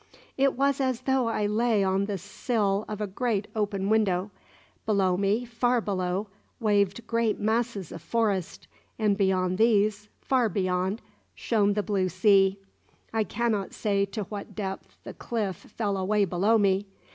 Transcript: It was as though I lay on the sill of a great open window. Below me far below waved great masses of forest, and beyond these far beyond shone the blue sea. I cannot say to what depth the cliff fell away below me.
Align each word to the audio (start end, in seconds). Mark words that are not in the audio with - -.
It 0.35 0.57
was 0.57 0.81
as 0.81 1.01
though 1.01 1.27
I 1.29 1.45
lay 1.45 1.83
on 1.83 2.05
the 2.05 2.17
sill 2.17 2.85
of 2.87 3.01
a 3.01 3.05
great 3.05 3.47
open 3.55 3.87
window. 3.87 4.31
Below 4.87 5.15
me 5.15 5.45
far 5.45 5.79
below 5.79 6.25
waved 6.59 7.05
great 7.05 7.39
masses 7.39 7.91
of 7.91 8.01
forest, 8.01 8.67
and 8.97 9.15
beyond 9.15 9.59
these 9.59 10.09
far 10.19 10.49
beyond 10.49 11.03
shone 11.35 11.73
the 11.73 11.83
blue 11.83 12.09
sea. 12.09 12.57
I 13.13 13.23
cannot 13.23 13.75
say 13.75 14.05
to 14.05 14.23
what 14.23 14.55
depth 14.55 14.97
the 15.03 15.13
cliff 15.13 15.57
fell 15.57 15.95
away 15.95 16.25
below 16.25 16.57
me. 16.57 16.87